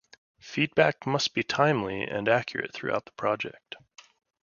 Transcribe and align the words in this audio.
Feedback 0.39 1.05
must 1.05 1.35
be 1.35 1.43
timely 1.43 2.01
and 2.01 2.27
accurate 2.27 2.73
throughout 2.73 3.05
the 3.05 3.11
project. 3.11 3.75